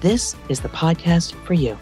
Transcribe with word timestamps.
this 0.00 0.36
is 0.48 0.60
the 0.60 0.68
podcast 0.68 1.34
for 1.44 1.54
you. 1.54 1.76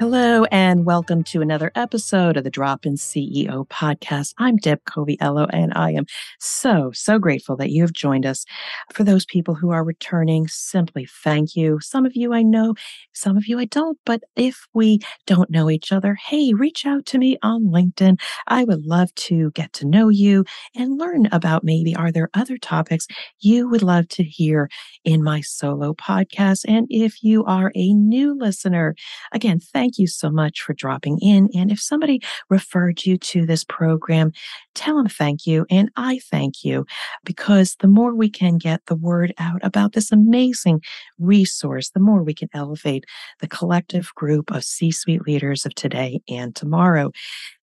Hello, 0.00 0.44
and 0.52 0.84
welcome 0.84 1.24
to 1.24 1.42
another 1.42 1.72
episode 1.74 2.36
of 2.36 2.44
the 2.44 2.50
Drop 2.50 2.86
In 2.86 2.94
CEO 2.94 3.66
podcast. 3.66 4.32
I'm 4.38 4.54
Deb 4.54 4.84
Coviello, 4.84 5.50
and 5.52 5.72
I 5.74 5.90
am 5.90 6.06
so, 6.38 6.92
so 6.94 7.18
grateful 7.18 7.56
that 7.56 7.70
you 7.70 7.82
have 7.82 7.92
joined 7.92 8.24
us. 8.24 8.44
For 8.92 9.02
those 9.02 9.26
people 9.26 9.56
who 9.56 9.70
are 9.70 9.82
returning, 9.82 10.46
simply 10.46 11.08
thank 11.24 11.56
you. 11.56 11.80
Some 11.80 12.06
of 12.06 12.14
you 12.14 12.32
I 12.32 12.42
know, 12.42 12.76
some 13.12 13.36
of 13.36 13.48
you 13.48 13.58
I 13.58 13.64
don't, 13.64 13.98
but 14.06 14.22
if 14.36 14.68
we 14.72 15.00
don't 15.26 15.50
know 15.50 15.68
each 15.68 15.90
other, 15.90 16.14
hey, 16.14 16.54
reach 16.54 16.86
out 16.86 17.04
to 17.06 17.18
me 17.18 17.36
on 17.42 17.64
LinkedIn. 17.64 18.20
I 18.46 18.62
would 18.62 18.86
love 18.86 19.12
to 19.16 19.50
get 19.50 19.72
to 19.74 19.84
know 19.84 20.10
you 20.10 20.44
and 20.76 20.96
learn 20.96 21.26
about 21.32 21.64
maybe 21.64 21.96
are 21.96 22.12
there 22.12 22.30
other 22.34 22.56
topics 22.56 23.08
you 23.40 23.68
would 23.68 23.82
love 23.82 24.06
to 24.10 24.22
hear 24.22 24.70
in 25.04 25.24
my 25.24 25.40
solo 25.40 25.92
podcast. 25.92 26.64
And 26.68 26.86
if 26.88 27.24
you 27.24 27.44
are 27.46 27.72
a 27.74 27.92
new 27.94 28.38
listener, 28.38 28.94
again, 29.32 29.58
thank 29.58 29.87
thank 29.88 29.98
you 29.98 30.06
so 30.06 30.30
much 30.30 30.60
for 30.60 30.74
dropping 30.74 31.18
in. 31.20 31.48
And 31.54 31.72
if 31.72 31.80
somebody 31.80 32.20
referred 32.50 33.06
you 33.06 33.16
to 33.16 33.46
this 33.46 33.64
program, 33.64 34.32
tell 34.74 34.98
them 34.98 35.08
thank 35.08 35.46
you. 35.46 35.64
And 35.70 35.90
I 35.96 36.20
thank 36.30 36.62
you 36.62 36.84
because 37.24 37.74
the 37.80 37.88
more 37.88 38.14
we 38.14 38.28
can 38.28 38.58
get 38.58 38.84
the 38.84 38.96
word 38.96 39.32
out 39.38 39.60
about 39.62 39.94
this 39.94 40.12
amazing 40.12 40.82
resource, 41.18 41.88
the 41.88 42.00
more 42.00 42.22
we 42.22 42.34
can 42.34 42.50
elevate 42.52 43.06
the 43.40 43.48
collective 43.48 44.14
group 44.14 44.50
of 44.50 44.62
C 44.62 44.90
suite 44.90 45.26
leaders 45.26 45.64
of 45.64 45.74
today 45.74 46.20
and 46.28 46.54
tomorrow. 46.54 47.10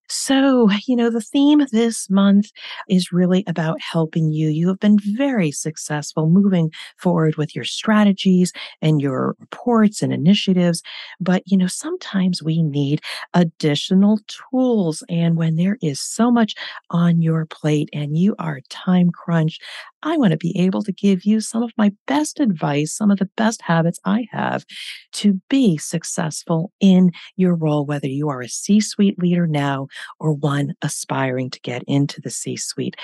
So, 0.08 0.70
you 0.88 0.95
know, 0.95 1.09
the 1.09 1.22
theme 1.22 1.66
this 1.72 2.09
month 2.09 2.52
is 2.88 3.11
really 3.11 3.44
about 3.48 3.81
helping 3.81 4.31
you. 4.31 4.50
You 4.50 4.67
have 4.67 4.80
been 4.80 4.97
very 5.00 5.52
successful 5.52 6.30
moving 6.30 6.72
forward 6.97 7.36
with 7.38 7.56
your 7.56 7.66
strategies 7.66 8.52
and 8.81 9.02
your 9.02 9.36
reports 9.39 10.02
and 10.02 10.14
initiatives. 10.14 10.81
But, 11.20 11.42
you 11.45 11.58
know, 11.58 11.67
sometimes 11.67 12.44
we 12.44 12.62
need 12.62 13.02
additional 13.34 14.20
tools. 14.52 15.03
And 15.09 15.38
when 15.38 15.56
there 15.56 15.78
is 15.81 16.00
so 16.00 16.31
much 16.31 16.53
on 16.92 17.22
your 17.22 17.45
plate 17.47 17.90
and 17.92 18.16
you 18.17 18.36
are 18.38 18.59
time 18.69 19.09
crunched, 19.12 19.62
I 20.03 20.17
want 20.17 20.31
to 20.31 20.38
be 20.38 20.56
able 20.59 20.84
to 20.84 20.92
give 20.92 21.25
you 21.25 21.42
some 21.42 21.64
of 21.64 21.72
my 21.78 21.92
best 22.06 22.40
advice, 22.40 22.95
some 22.95 23.09
of 23.09 23.17
the 23.17 23.30
best 23.38 23.64
habits 23.64 24.00
I 24.06 24.28
have 24.31 24.66
to 25.14 25.42
be 25.50 25.78
successful 25.78 26.72
in 26.80 27.12
your 27.38 27.56
role, 27.56 27.86
whether 27.86 28.08
you 28.08 28.30
are 28.30 28.42
a 28.42 28.47
C 28.47 28.80
suite 28.80 29.17
leader 29.17 29.47
now 29.47 29.88
or 30.19 30.33
one 30.33 30.73
aspiring 30.81 31.49
to 31.51 31.59
get 31.61 31.83
into 31.88 32.21
the 32.21 32.29
C 32.29 32.55
suite. 32.55 32.95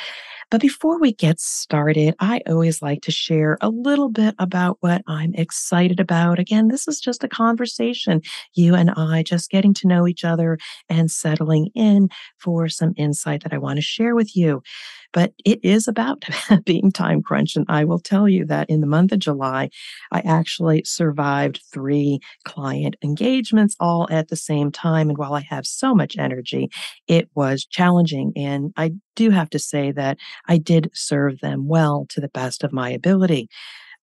But 0.50 0.62
before 0.62 1.00
we 1.00 1.14
get 1.14 1.40
started, 1.40 2.14
I 2.20 2.42
always 2.48 2.82
like 2.82 3.02
to 3.04 3.12
share 3.12 3.58
a 3.62 3.70
little 3.70 4.10
bit 4.10 4.36
about 4.38 4.78
what 4.82 5.02
I'm 5.08 5.34
excited 5.36 6.00
about. 6.00 6.40
Again, 6.40 6.68
this 6.68 6.88
is 6.88 7.00
just 7.00 7.24
a 7.24 7.30
conversation, 7.30 8.22
you 8.54 8.76
and 8.76 8.92
I 8.92 9.24
just 9.24 9.50
getting 9.50 9.74
to 9.76 9.88
know 9.88 10.08
each 10.08 10.26
other 10.26 10.58
and 10.90 11.10
settling 11.10 11.70
in 11.74 12.10
for 12.38 12.68
some 12.68 12.94
insight 12.98 13.44
that 13.44 13.54
I 13.54 13.58
want 13.58 13.78
to 13.78 13.82
share 13.82 14.14
with 14.14 14.36
you 14.36 14.62
but 15.14 15.34
it 15.46 15.60
is 15.64 15.88
about 15.88 16.26
being 16.66 16.92
time 16.92 17.22
crunch. 17.22 17.56
And 17.56 17.66
I 17.70 17.84
will 17.84 18.00
tell 18.00 18.28
you 18.28 18.46
that 18.46 18.70
in 18.70 18.82
the 18.82 18.88
month 18.88 19.12
of 19.12 19.20
July, 19.20 19.70
I 20.12 20.20
actually 20.22 20.84
survived 20.86 21.62
three 21.72 22.20
client 22.46 22.96
engagements 23.04 23.76
all 23.80 24.08
at 24.10 24.30
the 24.30 24.36
same 24.36 24.72
time. 24.72 25.10
And 25.10 25.18
while 25.18 25.34
I 25.34 25.42
have 25.50 25.66
so 25.66 25.94
much 25.94 26.18
energy, 26.18 26.70
it 27.08 27.30
was 27.36 27.66
challenging. 27.66 28.34
And 28.36 28.74
I 28.78 28.92
do 29.16 29.30
have 29.30 29.50
to 29.52 29.60
say 29.60 29.92
that 29.92 30.18
I 30.48 30.58
did 30.58 30.90
serve 30.94 31.40
them 31.40 31.68
well 31.68 32.06
to 32.10 32.22
the 32.22 32.30
best 32.30 32.64
of 32.64 32.72
my 32.72 32.90
ability 32.90 33.50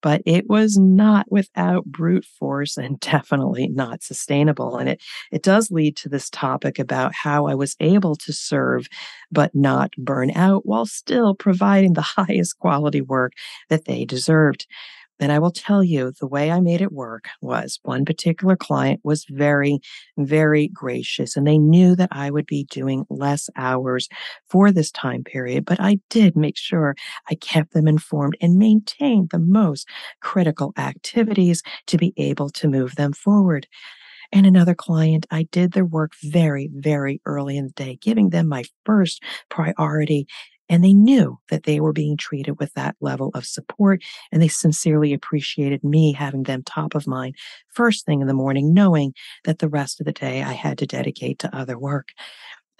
but 0.03 0.23
it 0.27 0.49
was 0.49 0.77
not 0.77 1.31
without 1.31 1.85
brute 1.87 2.25
force 2.25 2.77
and 2.77 3.01
definitely 3.01 3.69
not 3.69 4.03
sustainable. 4.03 4.77
And 4.77 4.91
it, 4.91 5.03
it 5.33 5.43
does 5.43 5.71
lead 5.71 5.97
to 5.99 6.09
this 6.09 6.31
topic 6.31 6.79
about 6.79 7.15
how 7.15 7.47
I 7.47 7.55
was 7.55 7.77
able 7.81 8.17
to 8.17 8.33
serve 8.33 8.89
but 9.31 9.55
not 9.55 9.93
burn 9.99 10.31
out 10.33 10.67
while 10.67 10.87
still 10.87 11.35
providing 11.35 11.93
the 11.95 12.01
highest 12.19 12.59
quality 12.59 13.01
work 13.01 13.33
that 13.69 13.85
they 13.85 14.05
deserved. 14.05 14.67
And 15.21 15.33
I 15.33 15.39
will 15.39 15.51
tell 15.51 15.83
you 15.83 16.13
the 16.13 16.27
way 16.27 16.51
I 16.51 16.61
made 16.61 16.81
it 16.81 16.93
work 16.93 17.27
was 17.41 17.79
one 17.83 18.05
particular 18.05 18.57
client 18.57 19.01
was 19.03 19.27
very, 19.29 19.81
very 20.17 20.69
gracious 20.69 21.37
and 21.37 21.47
they 21.47 21.59
knew 21.59 21.97
that 21.97 22.11
I 22.13 22.31
would 22.31 22.47
be 22.47 22.65
doing 22.71 23.05
less 23.11 23.49
hours 23.57 24.09
for 24.49 24.71
this 24.71 24.91
time 24.91 25.25
period. 25.25 25.65
But 25.65 25.81
I 25.81 25.99
did 26.11 26.37
make 26.37 26.57
sure 26.57 26.95
I 27.31 27.35
kept 27.35 27.73
them 27.73 27.89
informed 27.89 28.37
and 28.41 28.57
maintained 28.57 29.31
the 29.31 29.39
most 29.39 29.89
critical 30.21 30.73
activities 30.77 31.63
to 31.87 31.99
be 31.99 32.13
able 32.17 32.51
to 32.51 32.69
move 32.69 32.95
them 32.97 33.13
forward. 33.13 33.67
And 34.31 34.47
another 34.47 34.75
client, 34.75 35.27
I 35.31 35.45
did 35.45 35.73
their 35.73 35.87
work 35.87 36.13
very, 36.23 36.69
very 36.73 37.21
early 37.25 37.57
in 37.57 37.67
the 37.67 37.73
day, 37.73 37.99
giving 38.01 38.31
them 38.31 38.47
my 38.47 38.65
first 38.85 39.23
priority 39.49 40.27
and 40.69 40.85
they 40.85 40.93
knew 40.93 41.39
that 41.51 41.65
they 41.65 41.81
were 41.81 41.93
being 41.93 42.17
treated 42.17 42.59
with 42.59 42.73
that 42.75 42.97
level 43.01 43.31
of 43.35 43.47
support. 43.47 44.03
And 44.33 44.43
they 44.43 44.49
sincerely 44.49 45.13
appreciated 45.13 45.83
me 45.85 46.13
having 46.13 46.45
them 46.45 46.63
top 46.63 46.95
of 46.95 47.07
mind 47.07 47.37
first 47.69 48.05
thing 48.05 48.21
in 48.21 48.27
the 48.27 48.35
morning, 48.35 48.75
knowing 48.75 49.15
that 49.45 49.59
the 49.59 49.69
rest 49.69 50.01
of 50.01 50.07
the 50.07 50.13
day 50.13 50.43
I 50.43 50.53
had 50.53 50.79
to 50.79 50.87
dedicate 50.87 51.39
to 51.41 51.57
other 51.57 51.79
work. 51.79 52.09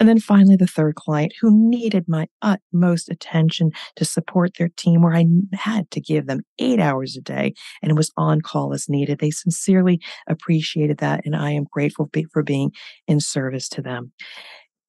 And 0.01 0.09
then 0.09 0.21
finally, 0.21 0.55
the 0.55 0.67
third 0.67 0.95
client 0.95 1.33
who 1.41 1.51
needed 1.53 2.05
my 2.07 2.29
utmost 2.41 3.09
attention 3.09 3.73
to 3.97 4.05
support 4.05 4.53
their 4.57 4.71
team, 4.77 5.03
where 5.03 5.15
I 5.15 5.27
had 5.55 5.91
to 5.91 6.01
give 6.01 6.27
them 6.27 6.43
eight 6.61 6.79
hours 6.79 7.17
a 7.17 7.21
day 7.21 7.55
and 7.83 7.97
was 7.97 8.13
on 8.17 8.41
call 8.41 8.73
as 8.73 8.89
needed. 8.89 9.19
They 9.19 9.33
sincerely 9.33 10.01
appreciated 10.29 10.99
that. 10.99 11.23
And 11.25 11.35
I 11.35 11.51
am 11.51 11.67
grateful 11.71 12.09
for 12.33 12.45
being 12.45 12.71
in 13.09 13.19
service 13.19 13.69
to 13.71 13.83
them 13.83 14.13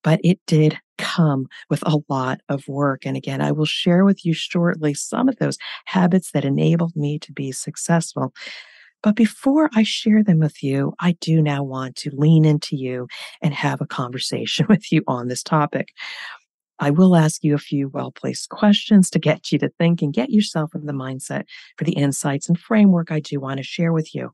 but 0.04 0.20
it 0.24 0.40
did 0.48 0.78
come 0.98 1.48
with 1.70 1.82
a 1.86 2.00
lot 2.10 2.42
of 2.50 2.68
work. 2.68 3.06
And 3.06 3.16
again, 3.16 3.42
I 3.42 3.52
will 3.52 3.66
share 3.66 4.06
with 4.06 4.26
you 4.26 4.34
shortly 4.34 4.94
some 4.94 5.30
of 5.30 5.38
those 5.38 5.58
habits 5.86 6.32
that 6.32 6.46
enabled 6.46 6.96
me 6.96 7.20
to 7.20 7.32
be 7.32 7.52
successful. 7.52 8.34
But 9.02 9.16
before 9.16 9.70
I 9.74 9.84
share 9.84 10.24
them 10.24 10.40
with 10.40 10.62
you, 10.62 10.94
I 11.00 11.14
do 11.22 11.42
now 11.42 11.64
want 11.64 11.96
to 11.98 12.12
lean 12.14 12.44
into 12.44 12.76
you 12.76 13.08
and 13.42 13.54
have 13.54 13.80
a 13.80 13.88
conversation 13.88 14.66
with 14.70 14.92
you 14.92 15.04
on 15.08 15.28
this 15.28 15.44
topic. 15.44 15.90
I 16.82 16.92
will 16.92 17.16
ask 17.16 17.44
you 17.44 17.56
a 17.56 17.60
few 17.60 17.90
well 17.90 18.12
placed 18.12 18.50
questions 18.50 19.10
to 19.10 19.20
get 19.20 19.52
you 19.52 19.60
to 19.60 19.70
think 19.78 20.02
and 20.02 20.14
get 20.14 20.30
yourself 20.30 20.74
in 20.74 20.86
the 20.86 20.94
mindset 20.94 21.44
for 21.78 21.84
the 21.84 21.94
insights 21.94 22.48
and 22.48 22.58
framework 22.58 23.12
I 23.12 23.20
do 23.20 23.40
want 23.40 23.58
to 23.58 23.64
share 23.64 23.92
with 23.92 24.16
you. 24.16 24.32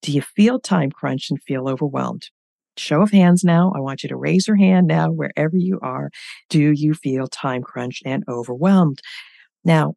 Do 0.00 0.12
you 0.12 0.22
feel 0.22 0.58
time 0.58 0.90
crunched 0.90 1.30
and 1.30 1.42
feel 1.42 1.68
overwhelmed? 1.68 2.28
Show 2.76 3.02
of 3.02 3.10
hands 3.10 3.44
now. 3.44 3.72
I 3.74 3.80
want 3.80 4.02
you 4.02 4.08
to 4.08 4.16
raise 4.16 4.46
your 4.46 4.56
hand 4.56 4.86
now, 4.86 5.10
wherever 5.10 5.56
you 5.56 5.78
are. 5.82 6.10
Do 6.48 6.72
you 6.72 6.94
feel 6.94 7.26
time 7.26 7.62
crunched 7.62 8.02
and 8.06 8.24
overwhelmed? 8.28 9.00
Now, 9.64 9.94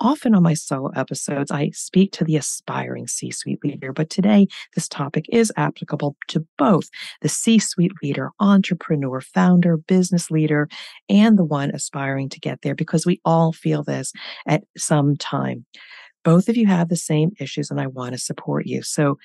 often 0.00 0.34
on 0.34 0.42
my 0.42 0.54
solo 0.54 0.90
episodes, 0.90 1.50
I 1.50 1.70
speak 1.70 2.12
to 2.12 2.24
the 2.24 2.36
aspiring 2.36 3.06
C 3.06 3.30
suite 3.30 3.62
leader, 3.62 3.92
but 3.92 4.10
today 4.10 4.46
this 4.74 4.88
topic 4.88 5.26
is 5.30 5.52
applicable 5.56 6.16
to 6.28 6.46
both 6.58 6.88
the 7.20 7.28
C 7.28 7.58
suite 7.58 7.92
leader, 8.02 8.30
entrepreneur, 8.40 9.20
founder, 9.20 9.76
business 9.76 10.30
leader, 10.30 10.68
and 11.08 11.38
the 11.38 11.44
one 11.44 11.70
aspiring 11.70 12.28
to 12.30 12.40
get 12.40 12.62
there 12.62 12.74
because 12.74 13.06
we 13.06 13.20
all 13.24 13.52
feel 13.52 13.82
this 13.82 14.12
at 14.46 14.64
some 14.76 15.16
time. 15.16 15.64
Both 16.24 16.48
of 16.48 16.56
you 16.56 16.66
have 16.66 16.88
the 16.88 16.96
same 16.96 17.32
issues, 17.38 17.70
and 17.70 17.80
I 17.80 17.86
want 17.86 18.14
to 18.14 18.18
support 18.18 18.66
you. 18.66 18.82
So, 18.82 19.18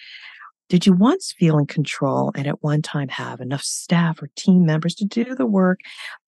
did 0.69 0.85
you 0.85 0.93
once 0.93 1.33
feel 1.37 1.57
in 1.57 1.65
control 1.65 2.31
and 2.35 2.47
at 2.47 2.63
one 2.63 2.81
time 2.81 3.09
have 3.09 3.41
enough 3.41 3.63
staff 3.63 4.21
or 4.21 4.29
team 4.35 4.65
members 4.65 4.95
to 4.95 5.05
do 5.05 5.35
the 5.35 5.45
work? 5.45 5.79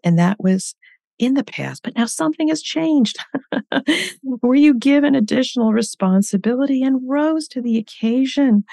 And 0.03 0.17
that 0.19 0.37
was 0.39 0.75
in 1.19 1.35
the 1.35 1.43
past, 1.43 1.83
but 1.83 1.95
now 1.95 2.07
something 2.07 2.47
has 2.47 2.63
changed. 2.63 3.19
Were 4.23 4.55
you 4.55 4.73
given 4.73 5.13
additional 5.13 5.71
responsibility 5.71 6.81
and 6.81 7.07
rose 7.07 7.47
to 7.49 7.61
the 7.61 7.77
occasion, 7.77 8.63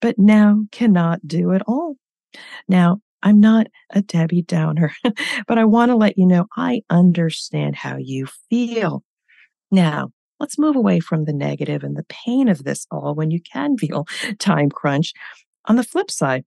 but 0.00 0.18
now 0.18 0.64
cannot 0.72 1.26
do 1.26 1.50
it 1.50 1.60
all? 1.66 1.96
Now, 2.66 3.00
I'm 3.22 3.40
not 3.40 3.66
a 3.90 4.00
Debbie 4.00 4.42
Downer, 4.42 4.94
but 5.46 5.58
I 5.58 5.64
want 5.66 5.90
to 5.90 5.96
let 5.96 6.16
you 6.16 6.24
know 6.24 6.46
I 6.56 6.82
understand 6.88 7.76
how 7.76 7.96
you 7.98 8.26
feel. 8.48 9.02
Now, 9.70 10.10
Let's 10.40 10.58
move 10.58 10.76
away 10.76 11.00
from 11.00 11.24
the 11.24 11.32
negative 11.32 11.82
and 11.82 11.96
the 11.96 12.06
pain 12.08 12.48
of 12.48 12.64
this 12.64 12.86
all 12.90 13.14
when 13.14 13.30
you 13.30 13.40
can 13.40 13.76
feel 13.76 14.06
time 14.38 14.70
crunch. 14.70 15.12
On 15.66 15.76
the 15.76 15.84
flip 15.84 16.10
side, 16.10 16.44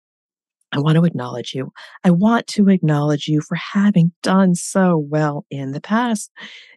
I 0.74 0.80
want 0.80 0.96
to 0.96 1.04
acknowledge 1.04 1.54
you. 1.54 1.74
I 2.04 2.12
want 2.12 2.48
to 2.48 2.70
acknowledge 2.70 3.28
you 3.28 3.42
for 3.42 3.56
having 3.56 4.14
done 4.24 4.56
so 4.56 4.98
well 4.98 5.46
in 5.52 5.74
the 5.74 5.82
past. 5.82 6.32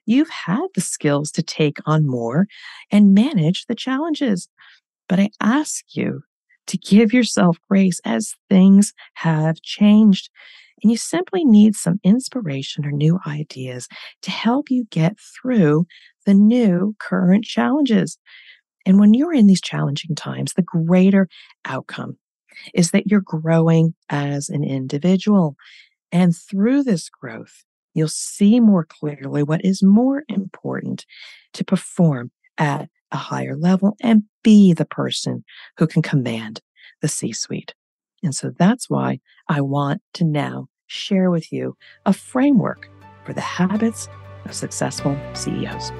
You've 0.05 0.31
had 0.31 0.67
the 0.75 0.81
skills 0.81 1.31
to 1.33 1.43
take 1.43 1.79
on 1.87 2.07
more 2.07 2.47
and 2.91 3.15
manage 3.15 3.67
the 3.67 3.77
challenges. 3.77 4.49
But 5.09 5.21
I 5.21 5.31
ask 5.41 5.85
you 5.95 6.23
to 6.67 6.79
give 6.79 7.13
yourself 7.13 7.59
grace 7.69 8.01
as 8.05 8.35
things 8.49 8.93
have 9.15 9.61
changed. 9.63 10.29
And 10.83 10.91
you 10.91 10.97
simply 10.97 11.45
need 11.45 11.75
some 11.75 12.01
inspiration 12.05 12.85
or 12.85 12.93
new 12.93 13.19
ideas 13.27 13.89
to 14.23 14.31
help 14.31 14.71
you 14.71 14.87
get 14.91 15.17
through 15.19 15.87
the 16.27 16.35
new 16.35 16.95
current 16.99 17.45
challenges. 17.45 18.19
And 18.87 18.99
when 18.99 19.15
you're 19.15 19.33
in 19.33 19.47
these 19.47 19.61
challenging 19.61 20.15
times, 20.15 20.53
the 20.55 20.63
greater 20.63 21.29
outcome 21.65 22.19
is 22.75 22.91
that 22.91 23.07
you're 23.07 23.21
growing 23.21 23.95
as 24.11 24.49
an 24.49 24.63
individual. 24.63 25.57
And 26.13 26.37
through 26.37 26.85
this 26.85 27.09
growth, 27.09 27.65
you'll 27.95 28.09
see 28.09 28.61
more 28.61 28.85
clearly 28.85 29.43
what 29.43 29.65
is 29.65 29.83
more 29.83 30.25
important 30.29 31.07
to 31.55 31.65
perform 31.65 32.31
at 32.59 32.89
a 33.11 33.17
higher 33.17 33.57
level 33.57 33.97
and 34.03 34.25
be 34.43 34.73
the 34.73 34.85
person 34.85 35.45
who 35.79 35.87
can 35.87 36.03
command 36.03 36.61
the 37.01 37.09
C 37.09 37.33
suite. 37.33 37.75
And 38.25 38.35
so 38.35 38.51
that's 38.59 38.91
why 38.91 39.21
I 39.49 39.61
want 39.61 40.03
to 40.15 40.25
now 40.25 40.69
share 40.87 41.31
with 41.31 41.53
you 41.53 41.77
a 42.07 42.13
framework 42.13 42.89
for 43.25 43.33
the 43.33 43.41
habits 43.41 44.09
of 44.45 44.55
successful 44.55 45.17
CEOs. 45.35 45.93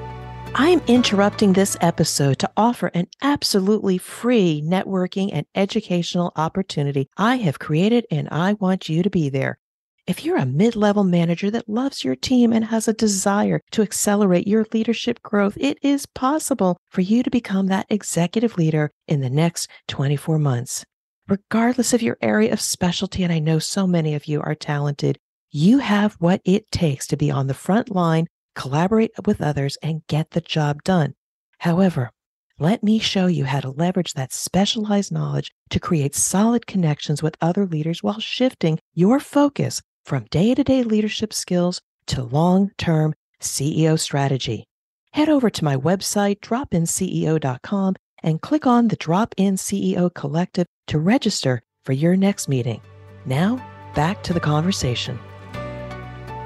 I 0.57 0.69
am 0.69 0.81
interrupting 0.87 1.53
this 1.53 1.75
episode 1.81 2.39
to 2.39 2.51
offer 2.55 2.87
an 2.93 3.07
absolutely 3.21 3.97
free 3.97 4.63
networking 4.65 5.29
and 5.33 5.45
educational 5.53 6.31
opportunity 6.37 7.09
I 7.17 7.35
have 7.37 7.59
created, 7.59 8.05
and 8.09 8.29
I 8.31 8.53
want 8.53 8.87
you 8.87 9.03
to 9.03 9.09
be 9.09 9.27
there. 9.29 9.59
If 10.07 10.23
you're 10.23 10.37
a 10.37 10.45
mid 10.45 10.75
level 10.75 11.03
manager 11.03 11.51
that 11.51 11.67
loves 11.67 12.03
your 12.03 12.15
team 12.15 12.53
and 12.53 12.63
has 12.65 12.87
a 12.87 12.93
desire 12.93 13.59
to 13.71 13.81
accelerate 13.81 14.47
your 14.47 14.65
leadership 14.71 15.21
growth, 15.23 15.57
it 15.59 15.77
is 15.81 16.05
possible 16.05 16.77
for 16.89 17.01
you 17.01 17.21
to 17.23 17.29
become 17.29 17.67
that 17.67 17.87
executive 17.89 18.55
leader 18.55 18.91
in 19.07 19.21
the 19.21 19.29
next 19.29 19.69
24 19.87 20.39
months. 20.39 20.85
Regardless 21.27 21.93
of 21.93 22.01
your 22.01 22.17
area 22.21 22.53
of 22.53 22.61
specialty, 22.61 23.23
and 23.23 23.33
I 23.33 23.39
know 23.39 23.59
so 23.59 23.87
many 23.87 24.13
of 24.13 24.27
you 24.27 24.41
are 24.41 24.55
talented, 24.55 25.17
you 25.51 25.79
have 25.79 26.15
what 26.19 26.41
it 26.45 26.71
takes 26.71 27.07
to 27.07 27.17
be 27.17 27.31
on 27.31 27.47
the 27.47 27.53
front 27.53 27.89
line 27.89 28.27
collaborate 28.55 29.11
with 29.25 29.41
others, 29.41 29.77
and 29.83 30.07
get 30.07 30.31
the 30.31 30.41
job 30.41 30.81
done. 30.83 31.13
However, 31.59 32.09
let 32.57 32.83
me 32.83 32.99
show 32.99 33.27
you 33.27 33.45
how 33.45 33.59
to 33.59 33.69
leverage 33.69 34.13
that 34.13 34.33
specialized 34.33 35.11
knowledge 35.11 35.51
to 35.69 35.79
create 35.79 36.15
solid 36.15 36.65
connections 36.65 37.21
with 37.21 37.35
other 37.41 37.65
leaders 37.65 38.01
while 38.01 38.19
shifting 38.19 38.79
your 38.93 39.19
focus 39.19 39.81
from 40.05 40.25
day 40.31 40.55
to 40.55 40.63
day 40.63 40.83
leadership 40.83 41.33
skills 41.33 41.81
to 42.07 42.23
long 42.23 42.71
term 42.77 43.13
CEO 43.41 43.99
strategy. 43.99 44.65
Head 45.11 45.29
over 45.29 45.49
to 45.49 45.63
my 45.63 45.75
website, 45.75 46.39
dropinceo.com, 46.39 47.95
and 48.25 48.41
click 48.41 48.67
on 48.67 48.89
the 48.89 48.95
Drop 48.97 49.33
In 49.37 49.55
CEO 49.55 50.13
Collective 50.13 50.65
to 50.87 50.99
register 50.99 51.61
for 51.85 51.93
your 51.93 52.17
next 52.17 52.49
meeting. 52.49 52.81
Now, 53.25 53.65
back 53.93 54.23
to 54.23 54.33
the 54.33 54.39
conversation. 54.41 55.17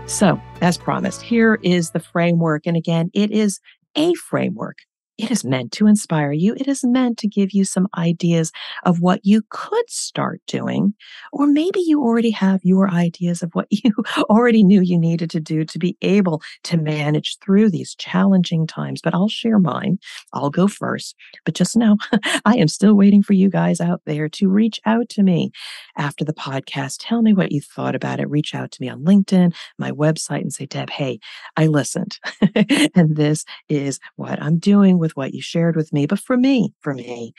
So, 0.06 0.40
as 0.62 0.78
promised, 0.78 1.22
here 1.22 1.58
is 1.64 1.92
the 1.92 2.00
framework. 2.00 2.68
And 2.68 2.76
again, 2.76 3.10
it 3.14 3.31
is 3.31 3.60
a 3.96 4.14
framework 4.16 4.78
it 5.19 5.30
is 5.31 5.44
meant 5.44 5.74
to 5.74 5.86
inspire 5.86 6.31
you. 6.31 6.54
It 6.56 6.69
is 6.69 6.83
meant 6.86 7.18
to 7.18 7.27
give 7.27 7.51
you 7.51 7.66
some 7.66 7.89
ideas 7.98 8.54
of 8.86 9.01
what 9.01 9.19
you 9.24 9.42
could 9.50 9.89
start 9.89 10.42
doing. 10.48 10.94
Or 11.33 11.45
maybe 11.45 11.81
you 11.81 12.01
already 12.01 12.31
have 12.31 12.62
your 12.63 12.89
ideas 12.89 13.44
of 13.44 13.54
what 13.54 13.68
you 13.69 13.94
already 14.30 14.63
knew 14.63 14.81
you 14.81 14.98
needed 14.98 15.30
to 15.31 15.42
do 15.42 15.66
to 15.66 15.77
be 15.77 15.98
able 16.01 16.42
to 16.63 16.77
manage 16.77 17.38
through 17.39 17.69
these 17.69 17.95
challenging 17.95 18.66
times. 18.66 19.01
But 19.01 19.13
I'll 19.13 19.27
share 19.27 19.60
mine. 19.60 20.00
I'll 20.31 20.50
go 20.50 20.69
first. 20.69 21.16
But 21.44 21.54
just 21.54 21.75
know 21.75 21.98
I 22.45 22.56
am 22.56 22.69
still 22.69 22.94
waiting 22.94 23.22
for 23.22 23.33
you 23.33 23.50
guys 23.50 23.81
out 23.81 24.01
there 24.06 24.30
to 24.30 24.48
reach 24.48 24.80
out 24.86 25.10
to 25.10 25.24
me 25.24 25.51
after 25.98 26.24
the 26.24 26.33
podcast. 26.33 26.98
Tell 27.01 27.22
me 27.22 27.33
what 27.33 27.51
you 27.51 27.60
thought 27.60 27.94
about 27.94 28.22
it. 28.22 28.30
Reach 28.30 28.56
out 28.56 28.72
to 28.72 28.81
me 28.81 28.88
on 28.88 29.04
LinkedIn, 29.04 29.54
my 29.77 29.92
website, 29.92 30.42
and 30.42 30.54
say, 30.54 30.65
Deb, 30.65 30.89
hey, 30.89 31.19
I 31.57 31.68
listened. 31.68 32.19
and 32.95 33.18
this 33.18 33.44
is 33.68 34.00
what 34.15 34.42
I'm 34.42 34.60
doing 34.60 34.98
with 34.98 35.09
with 35.10 35.18
what 35.18 35.34
you 35.34 35.42
shared 35.42 35.76
with 35.76 35.92
me. 35.92 36.06
But 36.06 36.20
for 36.20 36.38
me, 36.38 36.74
for 36.82 36.94
me, 36.94 37.34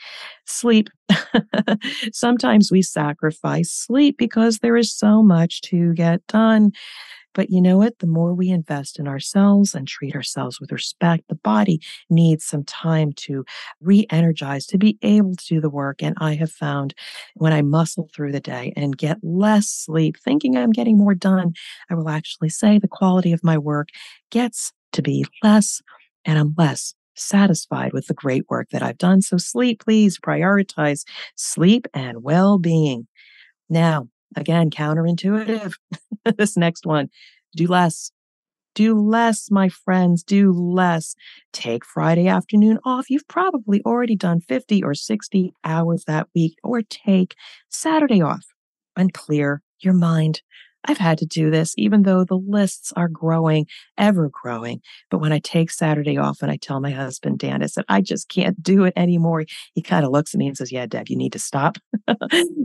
sleep. 0.45 0.89
Sometimes 2.13 2.71
we 2.71 2.81
sacrifice 2.81 3.71
sleep 3.71 4.17
because 4.17 4.59
there 4.59 4.75
is 4.75 4.93
so 4.93 5.23
much 5.23 5.61
to 5.61 5.93
get 5.93 6.25
done. 6.27 6.71
But 7.33 7.49
you 7.49 7.61
know 7.61 7.77
what? 7.77 7.99
The 7.99 8.07
more 8.07 8.33
we 8.33 8.49
invest 8.49 8.99
in 8.99 9.07
ourselves 9.07 9.73
and 9.73 9.87
treat 9.87 10.15
ourselves 10.15 10.59
with 10.59 10.73
respect, 10.73 11.29
the 11.29 11.35
body 11.35 11.79
needs 12.09 12.43
some 12.43 12.65
time 12.65 13.13
to 13.13 13.45
re 13.79 14.05
energize, 14.09 14.65
to 14.65 14.77
be 14.77 14.97
able 15.01 15.37
to 15.37 15.45
do 15.47 15.61
the 15.61 15.69
work. 15.69 16.03
And 16.03 16.13
I 16.19 16.35
have 16.35 16.51
found 16.51 16.93
when 17.35 17.53
I 17.53 17.61
muscle 17.61 18.09
through 18.13 18.33
the 18.33 18.41
day 18.41 18.73
and 18.75 18.97
get 18.97 19.17
less 19.23 19.69
sleep, 19.69 20.17
thinking 20.17 20.57
I'm 20.57 20.71
getting 20.71 20.97
more 20.97 21.15
done, 21.15 21.53
I 21.89 21.95
will 21.95 22.09
actually 22.09 22.49
say 22.49 22.79
the 22.79 22.89
quality 22.89 23.31
of 23.31 23.45
my 23.45 23.57
work 23.57 23.87
gets 24.29 24.73
to 24.91 25.01
be 25.01 25.23
less 25.41 25.81
and 26.25 26.37
I'm 26.37 26.53
less 26.57 26.93
satisfied 27.15 27.93
with 27.93 28.07
the 28.07 28.13
great 28.13 28.45
work 28.49 28.69
that 28.71 28.83
I've 28.83 28.97
done. 28.97 29.21
So 29.21 29.37
sleep, 29.37 29.83
please 29.83 30.19
prioritize 30.19 31.03
sleep 31.35 31.87
and 31.93 32.23
well 32.23 32.57
being. 32.57 33.07
Now, 33.69 34.09
again, 34.35 34.69
counterintuitive. 34.69 35.73
this 36.37 36.57
next 36.57 36.85
one 36.85 37.09
do 37.55 37.67
less. 37.67 38.11
Do 38.73 38.97
less, 38.97 39.51
my 39.51 39.67
friends. 39.67 40.23
Do 40.23 40.53
less. 40.53 41.15
Take 41.51 41.85
Friday 41.85 42.27
afternoon 42.27 42.79
off. 42.85 43.09
You've 43.09 43.27
probably 43.27 43.81
already 43.85 44.15
done 44.15 44.39
50 44.39 44.83
or 44.83 44.93
60 44.93 45.53
hours 45.65 46.05
that 46.05 46.27
week, 46.33 46.57
or 46.63 46.81
take 46.81 47.35
Saturday 47.69 48.21
off 48.21 48.45
and 48.95 49.13
clear 49.13 49.61
your 49.79 49.93
mind. 49.93 50.41
I've 50.85 50.97
had 50.97 51.17
to 51.19 51.25
do 51.25 51.51
this, 51.51 51.73
even 51.77 52.03
though 52.03 52.23
the 52.23 52.37
lists 52.37 52.91
are 52.95 53.07
growing, 53.07 53.67
ever 53.97 54.29
growing. 54.29 54.81
But 55.09 55.19
when 55.19 55.31
I 55.31 55.39
take 55.39 55.71
Saturday 55.71 56.17
off 56.17 56.41
and 56.41 56.51
I 56.51 56.57
tell 56.57 56.79
my 56.79 56.91
husband, 56.91 57.39
Dan, 57.39 57.61
I 57.61 57.67
said, 57.67 57.85
I 57.87 58.01
just 58.01 58.29
can't 58.29 58.61
do 58.61 58.83
it 58.83 58.93
anymore. 58.95 59.45
He 59.73 59.81
kind 59.81 60.05
of 60.05 60.11
looks 60.11 60.33
at 60.33 60.39
me 60.39 60.47
and 60.47 60.57
says, 60.57 60.71
Yeah, 60.71 60.85
Deb, 60.85 61.09
you 61.09 61.17
need 61.17 61.33
to 61.33 61.39
stop. 61.39 61.77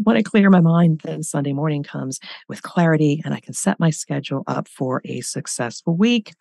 when 0.03 0.17
I 0.17 0.23
clear 0.23 0.51
my 0.51 0.61
mind, 0.61 1.03
then 1.05 1.23
Sunday 1.23 1.53
morning 1.53 1.83
comes 1.83 2.19
with 2.49 2.63
clarity 2.63 3.21
and 3.25 3.35
I 3.35 3.41
can 3.41 3.55
set 3.55 3.79
my 3.79 3.91
schedule 3.91 4.45
up 4.47 4.69
for 4.69 5.03
a 5.05 5.21
successful 5.21 5.97
week. 5.97 6.33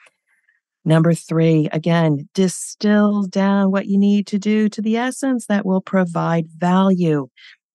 Number 0.87 1.15
three, 1.15 1.67
again, 1.71 2.29
distill 2.35 3.23
down 3.23 3.71
what 3.71 3.87
you 3.87 3.97
need 3.97 4.27
to 4.27 4.37
do 4.37 4.69
to 4.69 4.81
the 4.83 4.97
essence 4.97 5.47
that 5.47 5.65
will 5.65 5.81
provide 5.81 6.47
value. 6.47 7.27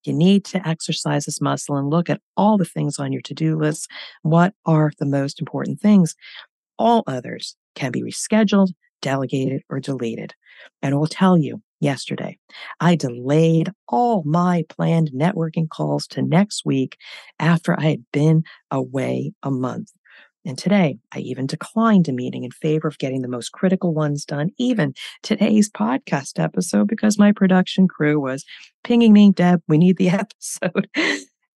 You 0.03 0.13
need 0.13 0.45
to 0.45 0.67
exercise 0.67 1.25
this 1.25 1.41
muscle 1.41 1.77
and 1.77 1.89
look 1.89 2.09
at 2.09 2.21
all 2.35 2.57
the 2.57 2.65
things 2.65 2.99
on 2.99 3.11
your 3.11 3.21
to 3.23 3.33
do 3.33 3.57
list. 3.57 3.89
What 4.23 4.53
are 4.65 4.91
the 4.99 5.05
most 5.05 5.39
important 5.39 5.79
things? 5.79 6.15
All 6.77 7.03
others 7.07 7.55
can 7.75 7.91
be 7.91 8.01
rescheduled, 8.01 8.69
delegated, 9.01 9.63
or 9.69 9.79
deleted. 9.79 10.33
And 10.81 10.93
I 10.93 10.97
will 10.97 11.07
tell 11.07 11.37
you 11.37 11.61
yesterday, 11.79 12.37
I 12.79 12.95
delayed 12.95 13.71
all 13.87 14.23
my 14.23 14.63
planned 14.69 15.11
networking 15.13 15.69
calls 15.69 16.07
to 16.07 16.21
next 16.21 16.65
week 16.65 16.97
after 17.39 17.79
I 17.79 17.83
had 17.83 18.05
been 18.11 18.43
away 18.69 19.33
a 19.43 19.51
month. 19.51 19.91
And 20.45 20.57
today, 20.57 20.97
I 21.11 21.19
even 21.19 21.45
declined 21.45 22.07
a 22.07 22.13
meeting 22.13 22.43
in 22.43 22.51
favor 22.51 22.87
of 22.87 22.97
getting 22.97 23.21
the 23.21 23.27
most 23.27 23.51
critical 23.51 23.93
ones 23.93 24.25
done, 24.25 24.49
even 24.57 24.93
today's 25.21 25.69
podcast 25.69 26.39
episode, 26.39 26.87
because 26.87 27.19
my 27.19 27.31
production 27.31 27.87
crew 27.87 28.19
was 28.19 28.43
pinging 28.83 29.13
me, 29.13 29.31
Deb, 29.31 29.61
we 29.67 29.77
need 29.77 29.97
the 29.97 30.09
episode. 30.21 30.89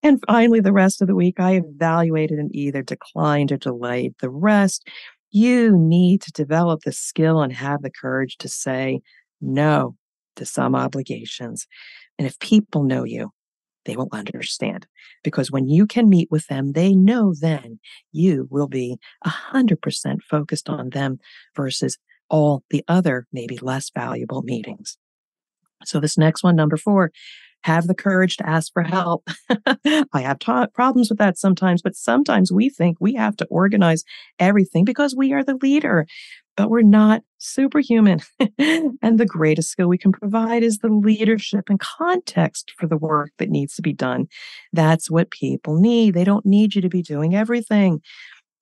and 0.04 0.22
finally, 0.27 0.60
the 0.60 0.74
rest 0.74 1.01
of 1.01 1.08
the 1.08 1.15
week, 1.15 1.39
I 1.39 1.56
evaluated 1.56 2.38
and 2.38 2.56
either 2.56 2.84
declined 2.84 3.51
or 3.51 3.58
delayed 3.58 4.13
the 4.20 4.30
rest. 4.30 4.88
You 5.32 5.75
need 5.75 6.22
to 6.22 6.32
develop 6.32 6.82
the 6.84 6.92
skill 6.92 7.42
and 7.42 7.51
have 7.54 7.82
the 7.82 7.92
courage 7.92 8.38
to 8.38 8.48
say 8.48 9.01
no 9.42 9.96
to 10.36 10.46
some 10.46 10.75
obligations. 10.75 11.65
And 12.18 12.27
if 12.27 12.38
people 12.39 12.84
know 12.84 13.04
you, 13.04 13.32
they 13.86 13.96
will 13.96 14.10
understand. 14.12 14.88
Because 15.24 15.51
when 15.51 15.68
you 15.68 15.88
can 15.88 16.10
meet 16.10 16.30
with 16.30 16.48
them, 16.48 16.74
they 16.74 16.94
know 16.94 17.34
then 17.39 17.80
you 18.12 18.48
will 18.50 18.68
be 18.68 18.98
100% 19.25 20.22
focused 20.24 20.70
on 20.70 20.89
them 20.89 21.20
versus 21.56 21.98
all 22.30 22.63
the 22.70 22.84
other, 22.88 23.27
maybe 23.32 23.58
less 23.62 23.92
valuable 23.94 24.42
meetings. 24.42 24.98
So, 25.86 26.00
this 26.00 26.18
next 26.18 26.44
one, 26.44 26.56
number 26.56 26.77
four, 26.77 27.12
have 27.65 27.88
the 27.88 27.96
courage 27.96 28.38
to 28.38 28.48
ask 28.48 28.72
for 28.74 28.84
help. 28.84 29.27
I 30.13 30.22
have 30.22 30.38
ta- 30.39 30.68
problems 30.68 31.10
with 31.10 31.18
that 31.18 31.38
sometimes, 31.38 31.82
but 31.82 31.96
sometimes 31.96 32.51
we 32.51 32.70
think 32.70 32.98
we 33.00 33.15
have 33.15 33.36
to 33.38 33.46
organize 33.46 34.04
everything 34.39 34.86
because 34.86 35.15
we 35.15 35.34
are 35.34 35.44
the 35.44 35.56
leader. 35.56 36.06
But 36.55 36.69
we're 36.69 36.81
not 36.81 37.21
superhuman. 37.38 38.19
and 38.57 39.19
the 39.19 39.25
greatest 39.25 39.69
skill 39.69 39.88
we 39.88 39.97
can 39.97 40.12
provide 40.12 40.63
is 40.63 40.79
the 40.79 40.89
leadership 40.89 41.69
and 41.69 41.79
context 41.79 42.74
for 42.77 42.88
the 42.88 42.97
work 42.97 43.31
that 43.38 43.50
needs 43.50 43.75
to 43.75 43.81
be 43.81 43.93
done. 43.93 44.27
That's 44.74 45.09
what 45.12 45.31
people 45.31 45.79
need. 45.79 46.13
They 46.13 46.24
don't 46.24 46.45
need 46.45 46.75
you 46.75 46.81
to 46.81 46.89
be 46.89 47.01
doing 47.01 47.35
everything. 47.35 48.01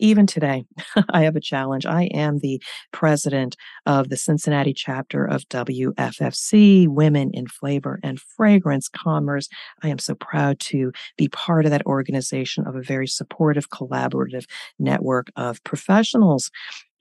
Even 0.03 0.27
today, 0.27 0.65
I 1.11 1.21
have 1.21 1.37
a 1.37 1.39
challenge. 1.39 1.85
I 1.85 2.03
am 2.13 2.39
the 2.39 2.61
president 2.91 3.55
of 3.85 4.09
the 4.09 4.17
Cincinnati 4.17 4.73
chapter 4.73 5.23
of 5.23 5.47
WFFC, 5.47 6.89
Women 6.89 7.31
in 7.33 7.47
Flavor 7.47 8.01
and 8.03 8.19
Fragrance 8.19 8.89
Commerce. 8.89 9.47
I 9.81 9.87
am 9.87 9.99
so 9.99 10.13
proud 10.15 10.59
to 10.59 10.91
be 11.17 11.29
part 11.29 11.63
of 11.63 11.71
that 11.71 11.85
organization 11.85 12.67
of 12.67 12.75
a 12.75 12.81
very 12.81 13.07
supportive, 13.07 13.69
collaborative 13.69 14.43
network 14.77 15.31
of 15.37 15.63
professionals. 15.63 16.51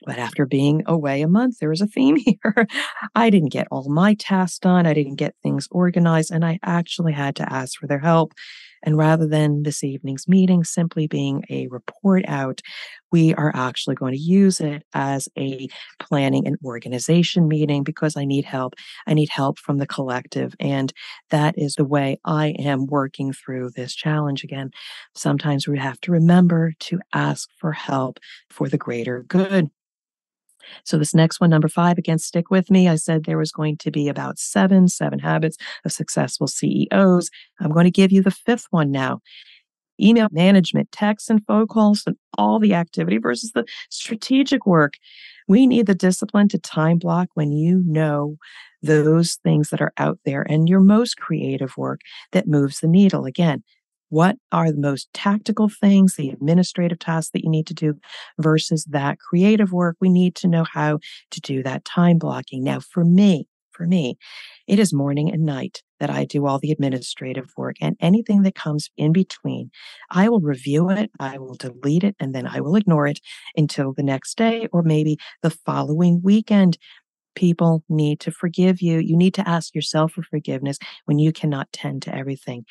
But 0.05 0.17
after 0.17 0.45
being 0.45 0.83
away 0.85 1.21
a 1.23 1.27
month, 1.27 1.59
there 1.59 1.69
was 1.69 1.81
a 1.81 1.87
theme 1.87 2.15
here. 2.25 2.67
I 3.15 3.29
didn't 3.29 3.51
get 3.51 3.67
all 3.69 3.89
my 3.89 4.13
tasks 4.13 4.59
done. 4.59 4.85
I 4.85 4.93
didn't 4.93 5.15
get 5.15 5.35
things 5.43 5.67
organized, 5.71 6.31
and 6.31 6.45
I 6.45 6.57
actually 6.63 7.11
had 7.11 7.35
to 7.35 7.53
ask 7.53 7.77
for 7.77 7.87
their 7.87 7.99
help. 7.99 8.31
And 8.83 8.97
rather 8.97 9.27
than 9.27 9.63
this 9.63 9.83
evening's 9.83 10.27
meeting 10.27 10.63
simply 10.63 11.07
being 11.07 11.43
a 11.49 11.67
report 11.67 12.23
out, 12.27 12.61
we 13.11 13.33
are 13.35 13.51
actually 13.55 13.95
going 13.95 14.13
to 14.13 14.19
use 14.19 14.59
it 14.59 14.83
as 14.93 15.29
a 15.37 15.67
planning 15.99 16.47
and 16.47 16.57
organization 16.65 17.47
meeting 17.47 17.83
because 17.83 18.17
I 18.17 18.25
need 18.25 18.45
help. 18.45 18.73
I 19.07 19.13
need 19.13 19.29
help 19.29 19.59
from 19.59 19.77
the 19.77 19.87
collective. 19.87 20.55
And 20.59 20.91
that 21.29 21.57
is 21.57 21.75
the 21.75 21.85
way 21.85 22.19
I 22.25 22.47
am 22.59 22.87
working 22.87 23.33
through 23.33 23.71
this 23.71 23.93
challenge 23.95 24.43
again. 24.43 24.71
Sometimes 25.15 25.67
we 25.67 25.77
have 25.79 25.99
to 26.01 26.11
remember 26.11 26.73
to 26.81 26.99
ask 27.13 27.49
for 27.57 27.71
help 27.71 28.19
for 28.49 28.67
the 28.67 28.77
greater 28.77 29.23
good. 29.23 29.69
So 30.83 30.97
this 30.97 31.13
next 31.13 31.39
one, 31.39 31.49
number 31.49 31.67
five, 31.67 31.97
again, 31.97 32.19
stick 32.19 32.49
with 32.49 32.69
me. 32.69 32.87
I 32.87 32.95
said 32.95 33.23
there 33.23 33.37
was 33.37 33.51
going 33.51 33.77
to 33.77 33.91
be 33.91 34.07
about 34.07 34.39
seven, 34.39 34.87
seven 34.87 35.19
habits 35.19 35.57
of 35.85 35.91
successful 35.91 36.47
CEOs. 36.47 37.29
I'm 37.59 37.71
going 37.71 37.85
to 37.85 37.91
give 37.91 38.11
you 38.11 38.21
the 38.21 38.31
fifth 38.31 38.67
one 38.71 38.91
now. 38.91 39.21
Email 40.01 40.27
management, 40.31 40.91
text 40.91 41.29
and 41.29 41.45
phone 41.45 41.67
calls, 41.67 42.03
and 42.07 42.15
all 42.37 42.59
the 42.59 42.73
activity 42.73 43.17
versus 43.19 43.51
the 43.53 43.65
strategic 43.89 44.65
work. 44.65 44.93
We 45.47 45.67
need 45.67 45.85
the 45.85 45.95
discipline 45.95 46.47
to 46.49 46.57
time 46.57 46.97
block 46.97 47.29
when 47.35 47.51
you 47.51 47.83
know 47.85 48.37
those 48.81 49.35
things 49.43 49.69
that 49.69 49.81
are 49.81 49.93
out 49.97 50.19
there 50.25 50.41
and 50.49 50.67
your 50.67 50.79
most 50.79 51.17
creative 51.17 51.77
work 51.77 52.01
that 52.31 52.47
moves 52.47 52.79
the 52.79 52.87
needle. 52.87 53.25
Again, 53.25 53.63
what 54.13 54.35
are 54.51 54.71
the 54.71 54.79
most 54.79 55.11
tactical 55.11 55.67
things, 55.69 56.15
the 56.15 56.29
administrative 56.29 56.99
tasks 56.99 57.31
that 57.31 57.43
you 57.43 57.49
need 57.49 57.65
to 57.65 57.73
do 57.73 57.95
versus 58.39 58.85
that 58.91 59.17
creative 59.17 59.71
work? 59.71 59.97
We 59.99 60.09
need 60.09 60.35
to 60.35 60.47
know 60.47 60.65
how 60.71 60.99
to 61.31 61.41
do 61.41 61.63
that 61.63 61.83
time 61.83 62.19
blocking. 62.19 62.63
Now, 62.63 62.79
for 62.79 63.03
me, 63.03 63.47
for 63.71 63.87
me, 63.87 64.17
it 64.67 64.77
is 64.77 64.93
morning 64.93 65.33
and 65.33 65.47
night 65.47 65.81
that 65.99 66.11
I 66.11 66.25
do 66.25 66.45
all 66.45 66.59
the 66.59 66.71
administrative 66.71 67.47
work 67.57 67.77
and 67.81 67.97
anything 67.99 68.43
that 68.43 68.53
comes 68.53 68.91
in 68.97 69.13
between. 69.13 69.71
I 70.11 70.29
will 70.29 70.41
review 70.41 70.91
it, 70.91 71.09
I 71.19 71.39
will 71.39 71.55
delete 71.55 72.03
it, 72.03 72.15
and 72.19 72.35
then 72.35 72.45
I 72.45 72.61
will 72.61 72.75
ignore 72.75 73.07
it 73.07 73.19
until 73.55 73.93
the 73.93 74.03
next 74.03 74.37
day 74.37 74.67
or 74.71 74.83
maybe 74.83 75.17
the 75.41 75.49
following 75.49 76.21
weekend. 76.23 76.77
People 77.35 77.83
need 77.89 78.19
to 78.19 78.31
forgive 78.31 78.79
you. 78.79 78.99
You 78.99 79.17
need 79.17 79.33
to 79.33 79.49
ask 79.49 79.73
yourself 79.73 80.11
for 80.11 80.21
forgiveness 80.21 80.77
when 81.05 81.17
you 81.17 81.31
cannot 81.31 81.71
tend 81.73 82.03
to 82.03 82.15
everything. 82.15 82.63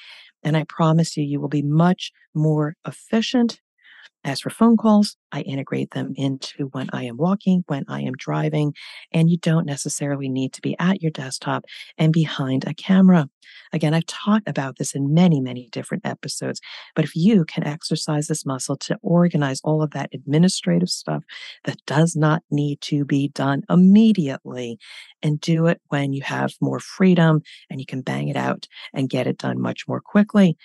And 0.43 0.57
I 0.57 0.65
promise 0.65 1.17
you, 1.17 1.25
you 1.25 1.41
will 1.41 1.49
be 1.49 1.63
much 1.63 2.13
more 2.35 2.77
efficient 2.87 3.61
as 4.25 4.41
for 4.41 4.51
phone 4.51 4.77
calls, 4.77 5.17
I 5.33 5.41
integrate 5.41 5.91
them 5.91 6.13
into 6.17 6.69
when 6.73 6.89
I 6.93 7.05
am 7.05 7.17
walking, 7.17 7.65
when 7.67 7.85
I 7.89 8.03
am 8.03 8.13
driving, 8.17 8.75
and 9.13 9.29
you 9.29 9.37
don't 9.39 9.67
necessarily 9.67 10.29
need 10.29 10.53
to 10.53 10.63
be 10.63 10.77
at 10.79 11.03
your 11.03 11.11
desktop 11.11 11.65
and 11.99 12.13
behind 12.13 12.65
a 12.67 12.75
camera. 12.75 13.29
Again, 13.73 13.95
I've 13.95 14.07
talked 14.07 14.49
about 14.49 14.77
this 14.79 14.95
in 14.95 15.13
many, 15.13 15.41
many 15.41 15.69
different 15.73 16.07
episodes, 16.07 16.61
but 16.95 17.05
if 17.05 17.17
you 17.17 17.45
can 17.45 17.65
exercise 17.67 18.29
this 18.29 18.47
muscle 18.47 18.77
to 18.77 18.99
organize 19.03 19.61
all 19.65 19.83
of 19.83 19.91
that 19.91 20.11
administrative 20.13 20.91
stuff 20.91 21.25
that 21.65 21.85
does 21.87 22.15
not 22.15 22.43
need 22.51 22.81
to 22.83 23.05
be 23.05 23.29
done 23.29 23.63
immediately 23.69 24.79
and 25.23 25.41
do 25.41 25.67
it 25.67 25.81
when 25.89 26.13
you 26.13 26.23
have 26.23 26.55
more 26.61 26.81
freedom 26.81 27.43
and 27.71 27.81
you 27.81 27.87
can 27.87 28.03
bang 28.03 28.29
it 28.29 28.37
out 28.37 28.69
and 28.95 29.11
get 29.11 29.27
it 29.27 29.39
done 29.39 29.61
much 29.61 29.89
more 29.89 30.01
quickly, 30.01 30.57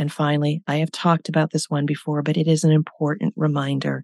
and 0.00 0.10
finally, 0.10 0.62
I 0.66 0.76
have 0.76 0.90
talked 0.90 1.28
about 1.28 1.50
this 1.50 1.68
one 1.68 1.84
before, 1.84 2.22
but 2.22 2.38
it 2.38 2.48
is 2.48 2.64
an 2.64 2.72
important 2.72 3.34
reminder. 3.36 4.02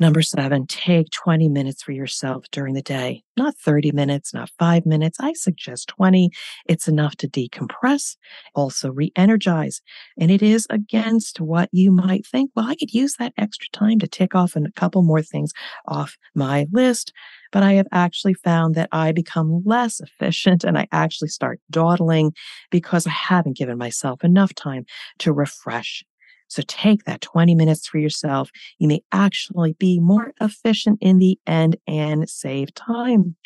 Number 0.00 0.22
seven, 0.22 0.66
take 0.66 1.10
20 1.10 1.50
minutes 1.50 1.82
for 1.82 1.92
yourself 1.92 2.46
during 2.50 2.72
the 2.72 2.80
day, 2.80 3.22
not 3.36 3.54
30 3.58 3.92
minutes, 3.92 4.32
not 4.32 4.48
five 4.58 4.86
minutes. 4.86 5.18
I 5.20 5.34
suggest 5.34 5.88
20. 5.88 6.30
It's 6.64 6.88
enough 6.88 7.16
to 7.16 7.28
decompress, 7.28 8.16
also 8.54 8.90
re 8.90 9.12
energize. 9.14 9.82
And 10.18 10.30
it 10.30 10.42
is 10.42 10.66
against 10.70 11.38
what 11.38 11.68
you 11.70 11.92
might 11.92 12.26
think. 12.26 12.50
Well, 12.56 12.66
I 12.66 12.76
could 12.76 12.94
use 12.94 13.16
that 13.18 13.34
extra 13.36 13.68
time 13.74 13.98
to 13.98 14.08
tick 14.08 14.34
off 14.34 14.56
a 14.56 14.62
couple 14.74 15.02
more 15.02 15.20
things 15.20 15.52
off 15.86 16.16
my 16.34 16.66
list 16.72 17.12
but 17.52 17.62
I 17.62 17.72
have 17.74 17.88
actually 17.92 18.34
found 18.34 18.74
that 18.76 18.88
I 18.92 19.12
become 19.12 19.62
less 19.64 20.00
efficient 20.00 20.64
and 20.64 20.78
I 20.78 20.86
actually 20.92 21.28
start 21.28 21.60
dawdling 21.70 22.32
because 22.70 23.06
I 23.06 23.10
haven't 23.10 23.56
given 23.56 23.78
myself 23.78 24.22
enough 24.22 24.54
time 24.54 24.84
to 25.18 25.32
refresh. 25.32 26.04
So 26.50 26.62
take 26.66 27.04
that 27.04 27.20
20 27.20 27.54
minutes 27.54 27.86
for 27.86 27.98
yourself. 27.98 28.50
You 28.78 28.88
may 28.88 29.02
actually 29.12 29.74
be 29.74 30.00
more 30.00 30.34
efficient 30.40 30.98
in 31.00 31.18
the 31.18 31.38
end 31.46 31.76
and 31.86 32.28
save 32.28 32.74
time. 32.74 33.36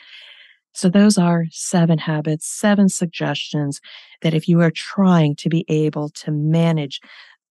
So 0.72 0.88
those 0.88 1.16
are 1.18 1.44
seven 1.50 1.98
habits, 1.98 2.48
seven 2.48 2.88
suggestions 2.88 3.80
that 4.22 4.34
if 4.34 4.48
you 4.48 4.60
are 4.60 4.72
trying 4.72 5.36
to 5.36 5.48
be 5.48 5.64
able 5.68 6.08
to 6.08 6.32
manage 6.32 7.00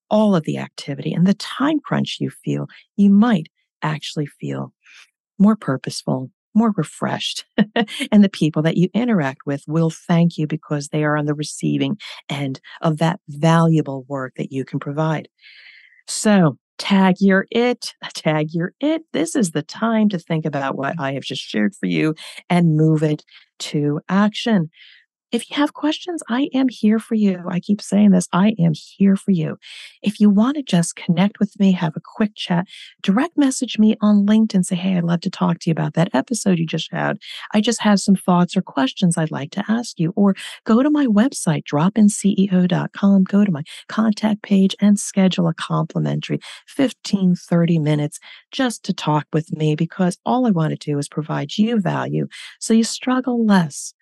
all 0.10 0.36
of 0.36 0.43
the 0.43 0.57
activity 0.57 1.13
and 1.13 1.25
the 1.25 1.36
time 1.36 1.79
crunch 1.79 2.17
you 2.19 2.29
feel, 2.29 2.67
you 2.98 3.10
might 3.10 3.48
actually 3.81 4.25
feel 4.25 4.74
more 5.39 5.55
purposeful, 5.55 6.31
more 6.53 6.74
refreshed. 6.75 7.45
and 8.12 8.24
the 8.24 8.29
people 8.29 8.62
that 8.62 8.77
you 8.77 8.89
interact 8.93 9.45
with 9.45 9.63
will 9.67 9.89
thank 9.89 10.38
you 10.38 10.48
because 10.48 10.89
they 10.89 11.03
are 11.03 11.17
on 11.17 11.25
the 11.25 11.33
receiving 11.33 11.98
end 12.29 12.60
of 12.81 12.98
that 12.98 13.19
valuable 13.29 14.05
work 14.07 14.33
that 14.38 14.51
you 14.51 14.65
can 14.65 14.79
provide. 14.79 15.27
So, 16.07 16.57
tag 16.77 17.15
your 17.19 17.45
it, 17.51 17.93
tag 18.13 18.48
your 18.51 18.74
it. 18.79 19.03
This 19.13 19.36
is 19.36 19.51
the 19.51 19.63
time 19.63 20.10
to 20.10 20.19
think 20.19 20.45
about 20.45 20.75
what 20.77 21.00
I 21.00 21.13
have 21.13 21.24
just 21.24 21.41
shared 21.41 21.75
for 21.75 21.86
you 21.86 22.15
and 22.50 22.75
move 22.75 23.03
it 23.03 23.24
to 23.60 24.01
action. 24.10 24.69
If 25.34 25.50
you 25.50 25.56
have 25.56 25.74
questions, 25.74 26.22
I 26.30 26.48
am 26.54 26.70
here 26.70 27.00
for 27.00 27.16
you. 27.16 27.44
I 27.50 27.60
keep 27.60 27.82
saying 27.82 28.12
this. 28.12 28.28
I 28.32 28.54
am 28.60 28.74
here 28.75 29.16
for 29.16 29.32
you. 29.32 29.58
If 30.04 30.20
you 30.20 30.30
want 30.30 30.58
to 30.58 30.62
just 30.62 30.96
connect 30.96 31.40
with 31.40 31.60
me, 31.60 31.72
have 31.72 31.96
a 31.96 32.02
quick 32.02 32.36
chat, 32.36 32.68
direct 33.02 33.36
message 33.36 33.80
me 33.80 33.98
on 34.00 34.28
LinkedIn. 34.28 34.63
Say, 34.63 34.75
hey, 34.75 34.96
I'd 34.96 35.04
love 35.04 35.22
to 35.22 35.32
talk 35.32 35.58
to 35.60 35.72
you 35.72 35.72
about 35.72 35.96
that 35.96 36.13
episode 36.13 36.60
you 36.60 36.68
just 36.68 36.92
had. 36.92 37.18
I 37.52 37.62
just 37.62 37.82
have 37.82 38.00
some 38.00 38.13
thoughts 38.13 38.56
or 38.56 38.62
questions 38.62 39.18
I'd 39.18 39.32
like 39.32 39.50
to 39.54 39.63
ask 39.68 40.00
you. 40.00 40.13
Or 40.16 40.36
go 40.66 40.84
to 40.84 40.92
my 40.92 41.08
website, 41.08 41.63
dropinceo.com, 41.63 43.24
go 43.24 43.44
to 43.44 43.52
my 43.52 43.63
contact 43.90 44.44
page 44.44 44.75
and 44.80 45.00
schedule 45.00 45.48
a 45.48 45.56
complimentary 45.56 46.42
15, 46.68 47.38
30 47.38 47.80
minutes 47.80 48.20
just 48.52 48.84
to 48.84 48.94
talk 48.94 49.25
with 49.34 49.52
me 49.52 49.74
because 49.74 50.20
all 50.28 50.46
I 50.46 50.52
want 50.52 50.80
to 50.80 50.92
do 50.92 51.00
is 51.00 51.10
provide 51.10 51.58
you 51.58 51.80
value 51.80 52.28
so 52.60 52.75
you 52.75 52.84
struggle 52.84 53.44
less 53.44 53.96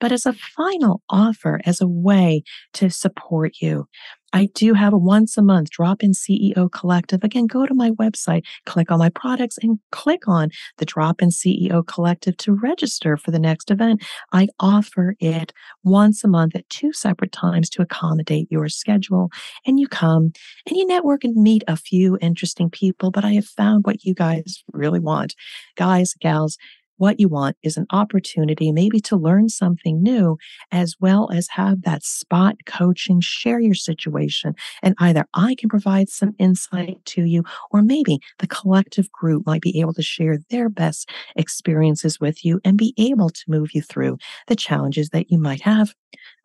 but 0.00 0.12
as 0.12 0.26
a 0.26 0.32
final 0.32 1.02
offer, 1.08 1.60
as 1.64 1.80
a 1.80 1.88
way 1.88 2.42
to 2.74 2.90
support 2.90 3.54
you. 3.60 3.86
I 4.32 4.50
do 4.54 4.74
have 4.74 4.92
a 4.92 4.98
once 4.98 5.38
a 5.38 5.42
month 5.42 5.70
drop 5.70 6.02
in 6.02 6.12
CEO 6.12 6.70
collective. 6.70 7.24
Again, 7.24 7.46
go 7.46 7.64
to 7.64 7.72
my 7.72 7.92
website, 7.92 8.44
click 8.66 8.90
on 8.90 8.98
my 8.98 9.08
products, 9.08 9.56
and 9.62 9.78
click 9.92 10.28
on 10.28 10.50
the 10.76 10.84
drop 10.84 11.22
in 11.22 11.30
CEO 11.30 11.86
collective 11.86 12.36
to 12.38 12.52
register 12.52 13.16
for 13.16 13.30
the 13.30 13.38
next 13.38 13.70
event. 13.70 14.04
I 14.32 14.48
offer 14.60 15.14
it 15.20 15.52
once 15.84 16.22
a 16.22 16.28
month 16.28 16.54
at 16.54 16.68
two 16.68 16.92
separate 16.92 17.32
times 17.32 17.70
to 17.70 17.82
accommodate 17.82 18.48
your 18.50 18.68
schedule. 18.68 19.30
And 19.64 19.80
you 19.80 19.88
come 19.88 20.32
and 20.66 20.76
you 20.76 20.86
network 20.86 21.24
and 21.24 21.36
meet 21.36 21.64
a 21.66 21.76
few 21.76 22.18
interesting 22.20 22.68
people. 22.68 23.10
But 23.10 23.24
I 23.24 23.32
have 23.34 23.46
found 23.46 23.86
what 23.86 24.04
you 24.04 24.12
guys 24.12 24.62
really 24.72 25.00
want. 25.00 25.34
Guys, 25.76 26.14
gals, 26.20 26.58
what 26.96 27.20
you 27.20 27.28
want 27.28 27.56
is 27.62 27.76
an 27.76 27.86
opportunity 27.90 28.72
maybe 28.72 29.00
to 29.00 29.16
learn 29.16 29.48
something 29.48 30.02
new, 30.02 30.36
as 30.70 30.96
well 31.00 31.30
as 31.32 31.48
have 31.48 31.82
that 31.82 32.04
spot 32.04 32.56
coaching, 32.66 33.20
share 33.20 33.60
your 33.60 33.74
situation. 33.74 34.54
And 34.82 34.94
either 34.98 35.26
I 35.34 35.54
can 35.54 35.68
provide 35.68 36.08
some 36.08 36.34
insight 36.38 37.04
to 37.06 37.24
you, 37.24 37.44
or 37.70 37.82
maybe 37.82 38.18
the 38.38 38.46
collective 38.46 39.10
group 39.12 39.46
might 39.46 39.62
be 39.62 39.80
able 39.80 39.94
to 39.94 40.02
share 40.02 40.38
their 40.50 40.68
best 40.68 41.10
experiences 41.36 42.20
with 42.20 42.44
you 42.44 42.60
and 42.64 42.76
be 42.76 42.94
able 42.98 43.30
to 43.30 43.44
move 43.48 43.74
you 43.74 43.82
through 43.82 44.18
the 44.46 44.56
challenges 44.56 45.10
that 45.10 45.30
you 45.30 45.38
might 45.38 45.62
have. 45.62 45.94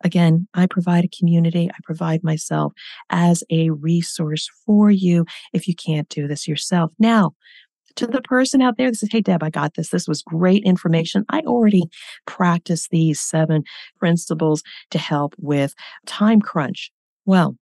Again, 0.04 0.48
I 0.54 0.66
provide 0.66 1.04
a 1.04 1.16
community. 1.16 1.70
I 1.70 1.76
provide 1.84 2.22
myself 2.22 2.72
as 3.10 3.42
a 3.50 3.70
resource 3.70 4.48
for 4.66 4.90
you 4.90 5.24
if 5.52 5.68
you 5.68 5.74
can't 5.74 6.08
do 6.08 6.26
this 6.26 6.46
yourself. 6.48 6.92
Now, 6.98 7.34
to 7.96 8.06
the 8.06 8.22
person 8.22 8.62
out 8.62 8.76
there 8.76 8.90
that 8.90 8.96
says, 8.96 9.10
Hey, 9.12 9.20
Deb, 9.20 9.42
I 9.42 9.50
got 9.50 9.74
this. 9.74 9.90
This 9.90 10.08
was 10.08 10.22
great 10.22 10.64
information. 10.64 11.24
I 11.28 11.40
already 11.40 11.84
practiced 12.26 12.90
these 12.90 13.20
seven 13.20 13.64
principles 13.98 14.62
to 14.90 14.98
help 14.98 15.34
with 15.38 15.74
time 16.06 16.40
crunch. 16.40 16.90
Well, 17.24 17.56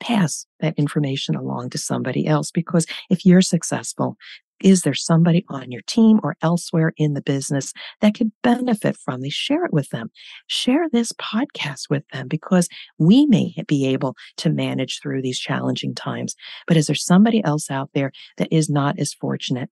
pass 0.00 0.46
that 0.60 0.78
information 0.78 1.36
along 1.36 1.70
to 1.70 1.78
somebody 1.78 2.26
else 2.26 2.50
because 2.50 2.86
if 3.08 3.24
you're 3.24 3.42
successful, 3.42 4.16
is 4.62 4.82
there 4.82 4.94
somebody 4.94 5.44
on 5.48 5.70
your 5.70 5.82
team 5.86 6.20
or 6.22 6.36
elsewhere 6.42 6.92
in 6.96 7.14
the 7.14 7.22
business 7.22 7.72
that 8.00 8.14
could 8.14 8.32
benefit 8.42 8.96
from 8.96 9.20
these? 9.20 9.34
Share 9.34 9.64
it 9.64 9.72
with 9.72 9.88
them. 9.90 10.10
Share 10.46 10.88
this 10.90 11.12
podcast 11.12 11.90
with 11.90 12.06
them 12.12 12.28
because 12.28 12.68
we 12.98 13.26
may 13.26 13.54
be 13.66 13.86
able 13.86 14.16
to 14.38 14.50
manage 14.50 15.00
through 15.00 15.22
these 15.22 15.38
challenging 15.38 15.94
times. 15.94 16.34
But 16.66 16.76
is 16.76 16.86
there 16.86 16.96
somebody 16.96 17.42
else 17.44 17.70
out 17.70 17.90
there 17.94 18.12
that 18.38 18.48
is 18.52 18.68
not 18.68 18.98
as 18.98 19.14
fortunate? 19.14 19.70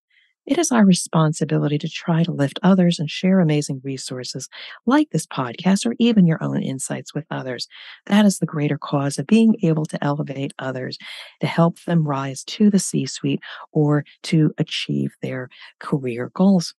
It 0.50 0.59
is 0.59 0.71
our 0.73 0.85
responsibility 0.85 1.78
to 1.78 1.88
try 1.88 2.25
to 2.25 2.33
lift 2.33 2.59
others 2.62 2.99
and 2.99 3.09
share 3.11 3.40
amazing 3.40 3.80
resources 3.85 4.49
like 4.85 5.09
this 5.11 5.26
podcast 5.26 5.87
or 5.87 5.95
even 6.00 6.26
your 6.26 6.42
own 6.42 6.62
insights 6.62 7.14
with 7.14 7.25
others. 7.30 7.69
That 8.07 8.26
is 8.26 8.38
the 8.38 8.47
greater 8.47 8.76
cause 8.76 9.19
of 9.19 9.26
being 9.28 9.54
able 9.62 9.87
to 9.87 10.04
elevate 10.04 10.52
others, 10.59 10.99
to 11.40 11.47
help 11.47 11.80
them 11.85 12.07
rise 12.07 12.45
to 12.45 12.69
the 12.69 12.80
C 12.80 13.07
suite 13.07 13.40
or 13.73 14.04
to 14.25 14.52
achieve 14.59 15.12
their 15.23 15.49
career 15.78 16.30
goals. 16.35 16.75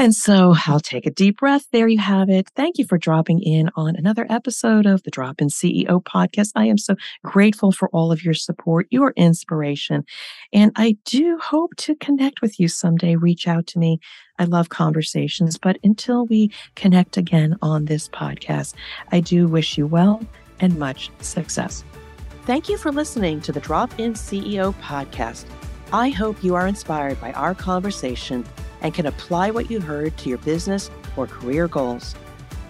And 0.00 0.14
so 0.14 0.54
I'll 0.66 0.78
take 0.78 1.06
a 1.06 1.10
deep 1.10 1.38
breath. 1.38 1.66
There 1.72 1.88
you 1.88 1.98
have 1.98 2.30
it. 2.30 2.48
Thank 2.54 2.78
you 2.78 2.86
for 2.86 2.98
dropping 2.98 3.42
in 3.42 3.68
on 3.74 3.96
another 3.96 4.28
episode 4.30 4.86
of 4.86 5.02
the 5.02 5.10
Drop 5.10 5.40
In 5.40 5.48
CEO 5.48 6.00
podcast. 6.00 6.52
I 6.54 6.66
am 6.66 6.78
so 6.78 6.94
grateful 7.24 7.72
for 7.72 7.88
all 7.88 8.12
of 8.12 8.22
your 8.22 8.32
support, 8.32 8.86
your 8.90 9.12
inspiration. 9.16 10.04
And 10.52 10.70
I 10.76 10.96
do 11.04 11.36
hope 11.42 11.74
to 11.78 11.96
connect 11.96 12.42
with 12.42 12.60
you 12.60 12.68
someday. 12.68 13.16
Reach 13.16 13.48
out 13.48 13.66
to 13.68 13.80
me. 13.80 13.98
I 14.38 14.44
love 14.44 14.68
conversations. 14.68 15.58
But 15.58 15.78
until 15.82 16.26
we 16.26 16.52
connect 16.76 17.16
again 17.16 17.56
on 17.60 17.86
this 17.86 18.08
podcast, 18.08 18.74
I 19.10 19.18
do 19.18 19.48
wish 19.48 19.76
you 19.76 19.88
well 19.88 20.24
and 20.60 20.78
much 20.78 21.10
success. 21.18 21.82
Thank 22.42 22.68
you 22.68 22.78
for 22.78 22.92
listening 22.92 23.40
to 23.40 23.50
the 23.50 23.60
Drop 23.60 23.98
In 23.98 24.14
CEO 24.14 24.72
podcast. 24.76 25.44
I 25.92 26.10
hope 26.10 26.44
you 26.44 26.54
are 26.54 26.68
inspired 26.68 27.20
by 27.20 27.32
our 27.32 27.54
conversation 27.54 28.44
and 28.82 28.94
can 28.94 29.06
apply 29.06 29.50
what 29.50 29.70
you 29.70 29.80
heard 29.80 30.16
to 30.18 30.28
your 30.28 30.38
business 30.38 30.90
or 31.16 31.26
career 31.26 31.68
goals. 31.68 32.14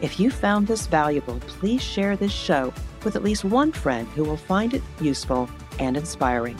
If 0.00 0.20
you 0.20 0.30
found 0.30 0.66
this 0.66 0.86
valuable, 0.86 1.40
please 1.40 1.82
share 1.82 2.16
this 2.16 2.32
show 2.32 2.72
with 3.04 3.16
at 3.16 3.22
least 3.22 3.44
one 3.44 3.72
friend 3.72 4.06
who 4.08 4.24
will 4.24 4.36
find 4.36 4.74
it 4.74 4.82
useful 5.00 5.48
and 5.78 5.96
inspiring. 5.96 6.56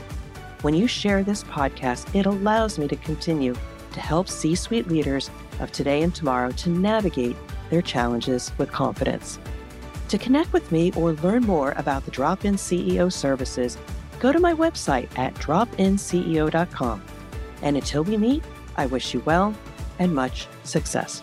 When 0.63 0.75
you 0.75 0.87
share 0.89 1.23
this 1.23 1.45
podcast, 1.45 2.15
it 2.15 2.27
allows 2.27 2.79
me 2.79 2.89
to 2.89 2.97
continue 2.97 3.55
to 3.93 4.01
help 4.01 4.29
C 4.29 4.55
suite 4.55 4.89
leaders 4.89 5.31
of 5.61 5.73
today 5.73 6.03
and 6.03 6.15
tomorrow 6.15 6.51
to 6.51 6.69
navigate 6.69 7.37
their 7.71 7.83
challenges 7.83 8.53
with 8.59 8.73
confidence. 8.73 9.39
To 10.09 10.19
connect 10.19 10.53
with 10.53 10.73
me 10.73 10.91
or 10.93 11.13
learn 11.13 11.45
more 11.45 11.73
about 11.77 12.05
the 12.05 12.11
Drop 12.11 12.45
In 12.45 12.55
CEO 12.55 13.13
services, 13.13 13.77
go 14.21 14.33
to 14.33 14.41
my 14.41 14.55
website 14.55 15.09
at 15.19 15.35
dropinceo.com. 15.35 17.03
And 17.63 17.77
until 17.77 18.05
we 18.05 18.17
meet, 18.17 18.43
I 18.79 18.87
wish 18.87 19.13
you 19.13 19.21
well 19.27 19.55
and 19.99 20.15
much 20.15 20.47
success. 20.63 21.23